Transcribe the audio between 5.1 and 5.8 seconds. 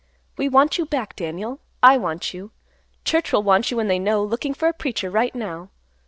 right now.